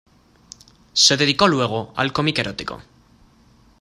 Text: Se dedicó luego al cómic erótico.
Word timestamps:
Se 0.93 1.15
dedicó 1.15 1.47
luego 1.47 1.93
al 1.95 2.11
cómic 2.11 2.39
erótico. 2.39 2.81